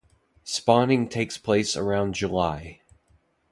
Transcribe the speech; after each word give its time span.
Spawning 0.45 1.09
takes 1.09 1.37
place 1.37 1.77
around 1.77 2.15
July. 2.15 2.81